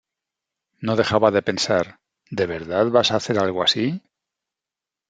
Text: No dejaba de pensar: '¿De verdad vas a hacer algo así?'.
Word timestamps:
No 0.89 0.95
dejaba 0.99 1.31
de 1.35 1.43
pensar: 1.51 1.99
'¿De 2.31 2.47
verdad 2.47 2.87
vas 2.89 3.11
a 3.11 3.17
hacer 3.17 3.37
algo 3.37 3.61
así?'. 3.61 4.01